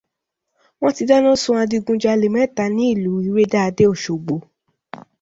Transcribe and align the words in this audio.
Wọ́n 0.79 0.93
ti 0.97 1.03
dánà 1.09 1.29
sun 1.43 1.57
adigunjalè 1.63 2.27
mẹ́ta 2.35 2.65
ní 2.75 2.83
ìlú 2.93 3.13
Iredáadé 3.27 3.83
Òṣogbo. 3.93 4.35